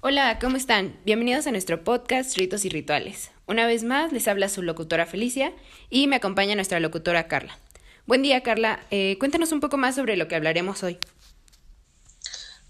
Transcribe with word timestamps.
Hola, 0.00 0.38
¿cómo 0.40 0.56
están? 0.56 0.96
Bienvenidos 1.04 1.48
a 1.48 1.50
nuestro 1.50 1.82
podcast 1.82 2.36
Ritos 2.36 2.64
y 2.64 2.68
Rituales. 2.68 3.30
Una 3.48 3.66
vez 3.66 3.82
más 3.82 4.12
les 4.12 4.28
habla 4.28 4.48
su 4.48 4.62
locutora 4.62 5.06
Felicia 5.06 5.52
y 5.90 6.06
me 6.06 6.14
acompaña 6.14 6.54
nuestra 6.54 6.78
locutora 6.78 7.26
Carla. 7.26 7.58
Buen 8.06 8.22
día, 8.22 8.44
Carla. 8.44 8.86
Eh, 8.92 9.16
cuéntanos 9.18 9.50
un 9.50 9.58
poco 9.58 9.76
más 9.76 9.96
sobre 9.96 10.16
lo 10.16 10.28
que 10.28 10.36
hablaremos 10.36 10.84
hoy. 10.84 11.00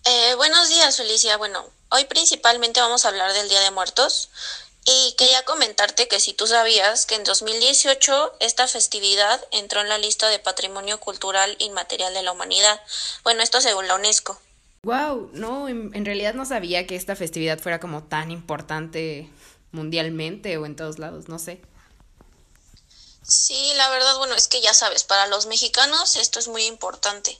Eh, 0.07 0.35
buenos 0.36 0.71
días, 0.71 0.96
Felicia. 0.96 1.36
Bueno, 1.36 1.68
hoy 1.91 2.07
principalmente 2.07 2.80
vamos 2.80 3.04
a 3.04 3.09
hablar 3.09 3.31
del 3.35 3.50
Día 3.50 3.61
de 3.61 3.72
Muertos 3.72 4.31
y 4.86 5.14
quería 5.18 5.45
comentarte 5.45 6.08
que 6.08 6.21
si 6.21 6.32
tú 6.32 6.46
sabías 6.46 7.04
que 7.04 7.17
en 7.17 7.25
2018 7.25 8.36
esta 8.40 8.67
festividad 8.67 9.39
entró 9.50 9.82
en 9.82 9.90
la 9.90 9.99
lista 9.99 10.31
de 10.31 10.39
Patrimonio 10.39 10.99
Cultural 10.99 11.57
Inmaterial 11.58 12.14
de 12.14 12.22
la 12.22 12.32
Humanidad. 12.32 12.81
Bueno, 13.22 13.43
esto 13.43 13.61
según 13.61 13.86
la 13.86 13.96
UNESCO. 13.96 14.40
Wow, 14.89 15.29
no, 15.35 15.69
en, 15.69 15.91
en 15.93 16.07
realidad 16.07 16.33
no 16.33 16.47
sabía 16.47 16.87
que 16.87 16.97
esta 16.97 17.15
festividad 17.15 17.59
fuera 17.59 17.79
como 17.79 18.05
tan 18.05 18.31
importante 18.31 19.31
mundialmente 19.71 20.57
o 20.57 20.64
en 20.64 20.77
todos 20.77 20.99
lados, 20.99 21.29
no 21.29 21.39
sé. 21.39 21.61
Sí, 23.23 23.73
la 23.77 23.91
verdad, 23.91 24.17
bueno, 24.17 24.35
es 24.35 24.49
que 24.49 24.63
ya 24.63 24.73
sabes, 24.73 25.05
para 25.05 25.27
los 25.27 25.45
mexicanos 25.45 26.17
esto 26.17 26.39
es 26.39 26.49
muy 26.49 26.64
importante. 26.64 27.39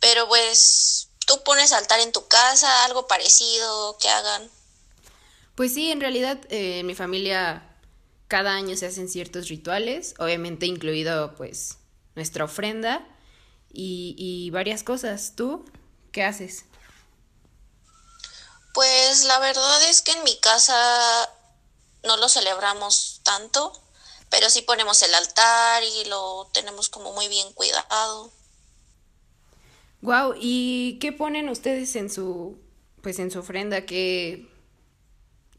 Pero 0.00 0.26
pues, 0.26 1.08
¿tú 1.24 1.44
pones 1.44 1.70
altar 1.70 2.00
en 2.00 2.10
tu 2.10 2.26
casa, 2.26 2.84
algo 2.84 3.06
parecido 3.06 3.96
que 3.98 4.08
hagan? 4.08 4.50
Pues 5.54 5.74
sí, 5.74 5.92
en 5.92 6.00
realidad 6.00 6.40
eh, 6.50 6.80
en 6.80 6.86
mi 6.86 6.96
familia 6.96 7.76
cada 8.26 8.54
año 8.54 8.76
se 8.76 8.86
hacen 8.86 9.08
ciertos 9.08 9.46
rituales, 9.46 10.16
obviamente 10.18 10.66
incluido 10.66 11.36
pues 11.36 11.78
nuestra 12.16 12.42
ofrenda 12.42 13.06
y, 13.72 14.16
y 14.18 14.50
varias 14.50 14.82
cosas. 14.82 15.34
¿Tú 15.36 15.64
qué 16.10 16.24
haces? 16.24 16.64
Pues 18.72 19.24
la 19.24 19.38
verdad 19.38 19.82
es 19.84 20.02
que 20.02 20.12
en 20.12 20.24
mi 20.24 20.36
casa 20.38 21.30
no 22.04 22.16
lo 22.16 22.28
celebramos 22.28 23.20
tanto, 23.22 23.72
pero 24.30 24.48
sí 24.50 24.62
ponemos 24.62 25.02
el 25.02 25.14
altar 25.14 25.82
y 25.82 26.04
lo 26.06 26.48
tenemos 26.52 26.88
como 26.88 27.12
muy 27.12 27.28
bien 27.28 27.52
cuidado. 27.52 28.32
Wow, 30.00 30.34
¿y 30.36 30.98
qué 31.00 31.12
ponen 31.12 31.48
ustedes 31.48 31.94
en 31.96 32.10
su 32.10 32.58
pues 33.02 33.18
en 33.18 33.30
su 33.30 33.40
ofrenda? 33.40 33.84
¿Qué, 33.84 34.48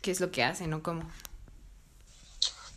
qué 0.02 0.12
es 0.12 0.20
lo 0.20 0.32
que 0.32 0.44
hacen 0.44 0.74
o 0.74 0.82
cómo? 0.82 1.10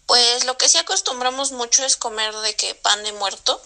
Pues 0.07 0.45
lo 0.45 0.57
que 0.59 0.69
sí 0.69 0.79
acostumbramos 0.79 1.53
mucho 1.53 1.85
es 1.85 1.97
comer 1.97 2.35
de 2.35 2.55
que 2.55 2.75
pan 2.75 3.03
de 3.03 3.13
muerto. 3.13 3.61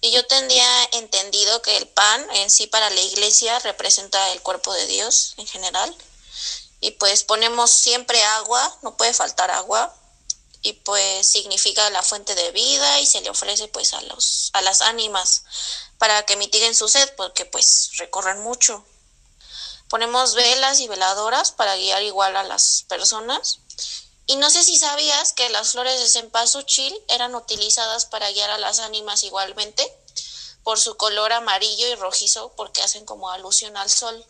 Y 0.00 0.10
yo 0.10 0.26
tendría 0.26 0.84
entendido 0.92 1.62
que 1.62 1.76
el 1.76 1.88
pan 1.88 2.26
en 2.34 2.50
sí 2.50 2.66
para 2.66 2.90
la 2.90 3.00
iglesia 3.00 3.58
representa 3.60 4.32
el 4.32 4.42
cuerpo 4.42 4.72
de 4.72 4.86
Dios 4.86 5.34
en 5.38 5.46
general. 5.46 5.96
Y 6.80 6.90
pues 6.92 7.24
ponemos 7.24 7.70
siempre 7.70 8.22
agua, 8.22 8.78
no 8.82 8.96
puede 8.96 9.14
faltar 9.14 9.50
agua. 9.50 9.94
Y 10.60 10.74
pues 10.74 11.26
significa 11.26 11.88
la 11.90 12.02
fuente 12.02 12.34
de 12.34 12.52
vida 12.52 13.00
y 13.00 13.06
se 13.06 13.20
le 13.20 13.30
ofrece 13.30 13.68
pues 13.68 13.92
a 13.92 14.00
los 14.02 14.50
a 14.54 14.62
las 14.62 14.80
ánimas 14.80 15.44
para 15.98 16.24
que 16.24 16.36
mitiguen 16.36 16.74
su 16.74 16.88
sed 16.88 17.10
porque 17.16 17.44
pues 17.46 17.90
recorren 17.98 18.40
mucho. 18.40 18.84
Ponemos 19.88 20.34
velas 20.34 20.80
y 20.80 20.88
veladoras 20.88 21.52
para 21.52 21.76
guiar 21.76 22.02
igual 22.02 22.36
a 22.36 22.42
las 22.42 22.84
personas. 22.88 23.60
Y 24.26 24.36
no 24.36 24.48
sé 24.50 24.62
si 24.62 24.76
sabías 24.76 25.32
que 25.32 25.48
las 25.50 25.72
flores 25.72 26.00
de 26.00 26.08
cempasúchil 26.08 26.94
eran 27.08 27.34
utilizadas 27.34 28.06
para 28.06 28.30
guiar 28.30 28.50
a 28.50 28.58
las 28.58 28.80
ánimas 28.80 29.22
igualmente 29.22 29.82
por 30.62 30.78
su 30.78 30.96
color 30.96 31.32
amarillo 31.32 31.86
y 31.92 31.94
rojizo 31.96 32.52
porque 32.56 32.80
hacen 32.82 33.04
como 33.04 33.30
alusión 33.30 33.76
al 33.76 33.90
sol. 33.90 34.24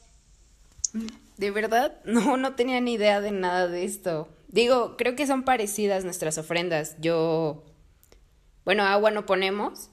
¿De 1.37 1.50
verdad? 1.50 2.00
No, 2.05 2.37
no 2.37 2.55
tenía 2.55 2.81
ni 2.81 2.94
idea 2.94 3.21
de 3.21 3.31
nada 3.31 3.69
de 3.69 3.84
esto. 3.84 4.28
Digo, 4.49 4.97
creo 4.97 5.16
que 5.16 5.27
son 5.27 5.44
parecidas 5.44 6.05
nuestras 6.05 6.38
ofrendas. 6.38 6.97
Yo, 7.00 7.62
bueno, 8.65 8.84
agua 8.84 9.11
no 9.11 9.26
ponemos, 9.26 9.88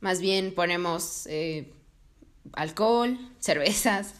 más 0.00 0.20
bien 0.20 0.54
ponemos 0.54 1.26
eh, 1.26 1.72
alcohol, 2.52 3.18
cervezas 3.40 4.14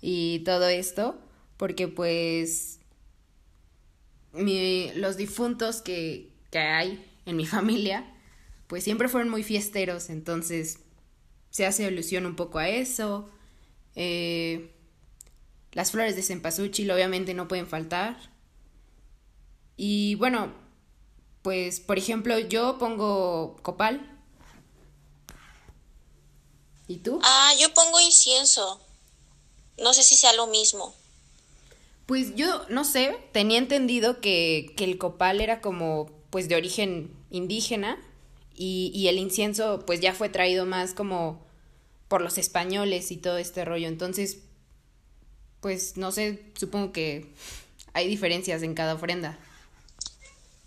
y 0.00 0.40
todo 0.40 0.68
esto, 0.68 1.16
porque 1.56 1.88
pues 1.88 2.80
mi, 4.34 4.92
los 4.94 5.16
difuntos 5.16 5.82
que, 5.82 6.30
que 6.50 6.58
hay 6.58 7.04
en 7.26 7.36
mi 7.36 7.46
familia, 7.46 8.10
pues 8.66 8.84
siempre 8.84 9.08
fueron 9.08 9.30
muy 9.30 9.42
fiesteros, 9.42 10.10
entonces 10.10 10.78
se 11.50 11.66
hace 11.66 11.86
alusión 11.86 12.26
un 12.26 12.36
poco 12.36 12.58
a 12.58 12.68
eso. 12.68 13.30
Eh, 13.94 14.74
las 15.72 15.90
flores 15.90 16.16
de 16.16 16.22
cempasúchil 16.22 16.90
obviamente 16.90 17.34
no 17.34 17.48
pueden 17.48 17.68
faltar. 17.68 18.16
Y 19.76 20.14
bueno, 20.16 20.52
pues 21.42 21.80
por 21.80 21.98
ejemplo 21.98 22.38
yo 22.38 22.78
pongo 22.78 23.56
copal. 23.62 24.10
¿Y 26.86 26.98
tú? 26.98 27.20
Ah, 27.22 27.52
yo 27.60 27.72
pongo 27.72 28.00
incienso. 28.00 28.80
No 29.78 29.92
sé 29.94 30.02
si 30.02 30.16
sea 30.16 30.32
lo 30.34 30.46
mismo. 30.46 30.94
Pues 32.06 32.34
yo 32.34 32.66
no 32.68 32.84
sé, 32.84 33.16
tenía 33.32 33.58
entendido 33.58 34.20
que, 34.20 34.72
que 34.76 34.84
el 34.84 34.98
copal 34.98 35.40
era 35.40 35.60
como 35.60 36.10
pues 36.30 36.48
de 36.48 36.56
origen 36.56 37.16
indígena 37.30 37.98
y, 38.54 38.90
y 38.94 39.08
el 39.08 39.18
incienso 39.18 39.84
pues 39.86 40.00
ya 40.00 40.14
fue 40.14 40.28
traído 40.28 40.66
más 40.66 40.94
como 40.94 41.44
por 42.08 42.20
los 42.20 42.38
españoles 42.38 43.10
y 43.10 43.16
todo 43.16 43.38
este 43.38 43.64
rollo. 43.64 43.88
Entonces, 43.88 44.38
pues 45.60 45.96
no 45.96 46.12
sé, 46.12 46.52
supongo 46.58 46.92
que 46.92 47.32
hay 47.94 48.06
diferencias 48.06 48.62
en 48.62 48.74
cada 48.74 48.94
ofrenda. 48.94 49.38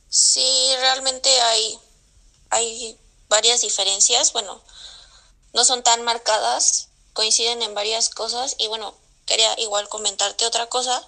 Sí, 0.09 0.49
realmente 0.79 1.29
hay, 1.29 1.79
hay 2.49 2.97
varias 3.29 3.61
diferencias. 3.61 4.33
Bueno, 4.33 4.61
no 5.53 5.63
son 5.65 5.83
tan 5.83 6.03
marcadas, 6.03 6.89
coinciden 7.13 7.61
en 7.61 7.73
varias 7.75 8.09
cosas. 8.09 8.55
Y 8.57 8.67
bueno, 8.67 8.95
quería 9.27 9.59
igual 9.59 9.87
comentarte 9.89 10.45
otra 10.45 10.67
cosa. 10.67 11.07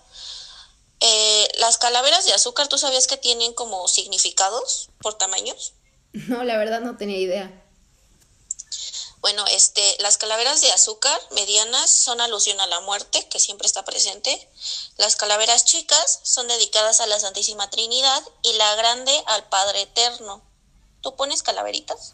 Eh, 0.99 1.47
las 1.57 1.77
calaveras 1.77 2.25
de 2.25 2.33
azúcar, 2.33 2.67
¿tú 2.67 2.77
sabías 2.77 3.07
que 3.07 3.17
tienen 3.17 3.53
como 3.53 3.87
significados 3.87 4.89
por 5.01 5.15
tamaños? 5.15 5.73
No, 6.13 6.43
la 6.43 6.57
verdad 6.57 6.81
no 6.81 6.97
tenía 6.97 7.17
idea. 7.17 7.65
Bueno, 9.21 9.45
este, 9.51 9.81
las 9.99 10.17
calaveras 10.17 10.61
de 10.61 10.71
azúcar 10.71 11.19
medianas 11.31 11.89
son 11.89 12.21
alusión 12.21 12.59
a 12.61 12.67
la 12.67 12.79
muerte, 12.81 13.27
que 13.29 13.39
siempre 13.39 13.67
está 13.67 13.83
presente. 13.83 14.49
Las 14.97 15.17
calaveras 15.17 15.65
chicas 15.65 16.21
son 16.23 16.47
dedicadas 16.47 17.01
a 17.01 17.07
la 17.07 17.19
Santísima 17.19 17.69
Trinidad 17.69 18.23
y 18.43 18.53
la 18.53 18.75
grande 18.75 19.11
al 19.27 19.47
Padre 19.49 19.81
Eterno. 19.81 20.41
¿Tú 21.01 21.15
pones 21.15 21.43
calaveritas? 21.43 22.13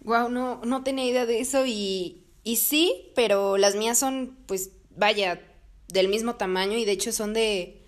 Wow, 0.00 0.28
no, 0.30 0.56
no 0.64 0.82
tenía 0.82 1.04
idea 1.04 1.26
de 1.26 1.40
eso 1.40 1.66
y, 1.66 2.24
y 2.42 2.56
sí, 2.56 3.12
pero 3.14 3.58
las 3.58 3.74
mías 3.74 3.98
son, 3.98 4.38
pues, 4.46 4.70
vaya, 4.96 5.40
del 5.88 6.08
mismo 6.08 6.34
tamaño 6.34 6.76
y 6.76 6.84
de 6.84 6.92
hecho 6.92 7.12
son 7.12 7.32
de, 7.32 7.82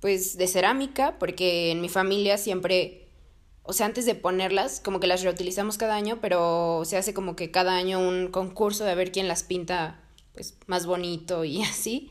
pues, 0.00 0.36
de 0.38 0.46
cerámica, 0.46 1.18
porque 1.18 1.70
en 1.70 1.80
mi 1.80 1.88
familia 1.88 2.38
siempre 2.38 3.08
o 3.70 3.74
sea, 3.74 3.84
antes 3.84 4.06
de 4.06 4.14
ponerlas, 4.14 4.80
como 4.80 4.98
que 4.98 5.06
las 5.06 5.22
reutilizamos 5.22 5.76
cada 5.76 5.94
año, 5.94 6.20
pero 6.22 6.84
se 6.86 6.96
hace 6.96 7.12
como 7.12 7.36
que 7.36 7.50
cada 7.50 7.76
año 7.76 8.00
un 8.00 8.28
concurso 8.28 8.84
de 8.84 8.94
ver 8.94 9.12
quién 9.12 9.28
las 9.28 9.42
pinta 9.42 10.00
pues 10.32 10.56
más 10.66 10.86
bonito 10.86 11.44
y 11.44 11.62
así. 11.64 12.10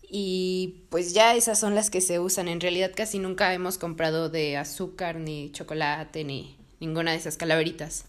Y 0.00 0.84
pues 0.88 1.12
ya 1.12 1.34
esas 1.34 1.58
son 1.58 1.74
las 1.74 1.90
que 1.90 2.00
se 2.00 2.20
usan. 2.20 2.46
En 2.46 2.60
realidad 2.60 2.92
casi 2.94 3.18
nunca 3.18 3.52
hemos 3.52 3.78
comprado 3.78 4.28
de 4.28 4.56
azúcar 4.56 5.16
ni 5.16 5.50
chocolate 5.50 6.22
ni 6.22 6.56
ninguna 6.78 7.10
de 7.10 7.16
esas 7.16 7.36
calaveritas. 7.36 8.04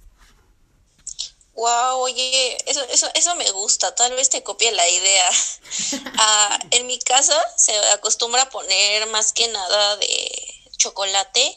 Wow, 1.62 2.00
oye, 2.00 2.58
eso, 2.66 2.84
eso, 2.86 3.08
eso 3.14 3.36
me 3.36 3.52
gusta, 3.52 3.94
tal 3.94 4.14
vez 4.14 4.32
te 4.32 4.42
copie 4.42 4.72
la 4.72 4.90
idea. 4.90 5.30
ah, 6.18 6.60
en 6.72 6.88
mi 6.88 6.98
casa 6.98 7.40
se 7.56 7.78
acostumbra 7.92 8.42
a 8.42 8.50
poner 8.50 9.06
más 9.10 9.32
que 9.32 9.48
nada 9.48 9.96
de 9.98 10.32
chocolate 10.78 11.56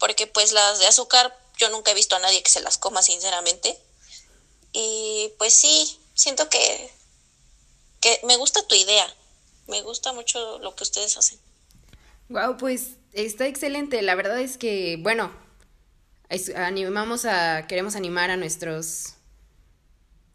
porque 0.00 0.26
pues 0.26 0.50
las 0.50 0.80
de 0.80 0.88
azúcar 0.88 1.38
yo 1.56 1.70
nunca 1.70 1.92
he 1.92 1.94
visto 1.94 2.16
a 2.16 2.18
nadie 2.18 2.42
que 2.42 2.50
se 2.50 2.62
las 2.62 2.78
coma 2.78 3.00
sinceramente. 3.00 3.78
Y 4.72 5.30
pues 5.38 5.54
sí, 5.54 6.00
siento 6.14 6.48
que, 6.48 6.90
que 8.00 8.20
me 8.24 8.38
gusta 8.38 8.66
tu 8.66 8.74
idea, 8.74 9.06
me 9.68 9.82
gusta 9.82 10.12
mucho 10.12 10.58
lo 10.58 10.74
que 10.74 10.82
ustedes 10.82 11.16
hacen. 11.16 11.38
Wow, 12.28 12.56
pues 12.56 12.94
está 13.12 13.46
excelente. 13.46 14.02
La 14.02 14.16
verdad 14.16 14.40
es 14.40 14.58
que, 14.58 14.96
bueno, 14.98 15.32
animamos 16.56 17.24
a, 17.24 17.66
queremos 17.66 17.96
animar 17.96 18.30
a 18.30 18.36
nuestros, 18.36 19.14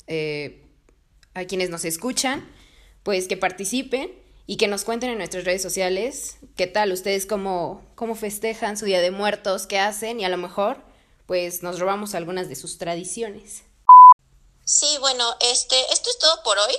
eh, 0.08 0.68
a 1.34 1.46
quienes 1.46 1.70
nos 1.70 1.86
escuchan, 1.86 2.48
pues 3.04 3.28
que 3.28 3.38
participen 3.38 4.12
y 4.48 4.58
que 4.58 4.68
nos 4.68 4.84
cuenten 4.84 5.10
en 5.10 5.18
nuestras 5.18 5.44
redes 5.44 5.62
sociales 5.62 6.38
qué 6.56 6.68
tal 6.68 6.92
ustedes 6.92 7.26
cómo, 7.26 7.84
cómo 7.96 8.16
festejan 8.16 8.78
su 8.78 8.86
Día 8.86 9.02
de 9.02 9.12
Muertos, 9.12 9.68
qué 9.68 9.80
hacen 9.80 10.20
y 10.20 10.26
a 10.26 10.30
lo 10.30 10.38
mejor 10.38 10.84
pues 11.26 11.64
nos 11.64 11.80
robamos 11.80 12.14
algunas 12.14 12.50
de 12.50 12.56
sus 12.56 12.78
tradiciones. 12.78 13.64
Sí, 14.64 14.98
bueno, 15.00 15.36
este, 15.42 15.76
esto 15.94 16.10
es 16.10 16.18
todo 16.20 16.44
por 16.44 16.58
hoy. 16.58 16.76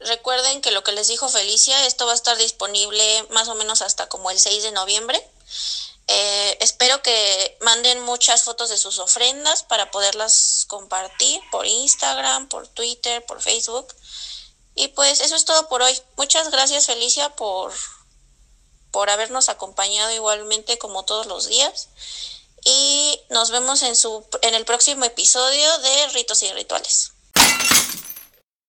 recuerden 0.00 0.62
que 0.62 0.70
lo 0.70 0.82
que 0.82 0.92
les 0.92 1.08
dijo 1.08 1.28
Felicia, 1.28 1.86
esto 1.86 2.06
va 2.06 2.12
a 2.12 2.14
estar 2.14 2.36
disponible 2.38 3.02
más 3.30 3.48
o 3.48 3.54
menos 3.54 3.82
hasta 3.82 4.08
como 4.08 4.30
el 4.30 4.38
6 4.38 4.62
de 4.62 4.72
noviembre. 4.72 5.20
Eh, 6.06 6.58
espero 6.60 7.02
que 7.02 7.56
manden 7.60 8.00
muchas 8.00 8.42
fotos 8.42 8.68
de 8.68 8.78
sus 8.78 8.98
ofrendas 8.98 9.62
para 9.62 9.90
poderlas 9.90 10.64
compartir 10.66 11.40
por 11.52 11.66
Instagram, 11.66 12.48
por 12.48 12.66
Twitter, 12.68 13.24
por 13.26 13.40
Facebook. 13.40 13.94
Y 14.74 14.88
pues 14.88 15.20
eso 15.20 15.36
es 15.36 15.44
todo 15.44 15.68
por 15.68 15.82
hoy. 15.82 15.96
Muchas 16.16 16.50
gracias 16.50 16.86
Felicia 16.86 17.30
por, 17.36 17.72
por 18.90 19.10
habernos 19.10 19.48
acompañado 19.48 20.10
igualmente 20.10 20.78
como 20.78 21.04
todos 21.04 21.26
los 21.26 21.48
días. 21.48 21.88
Y 22.64 23.20
nos 23.30 23.50
vemos 23.50 23.82
en, 23.82 23.96
su, 23.96 24.26
en 24.42 24.54
el 24.54 24.64
próximo 24.64 25.04
episodio 25.04 25.78
de 25.78 26.08
Ritos 26.08 26.42
y 26.42 26.52
Rituales. 26.52 27.12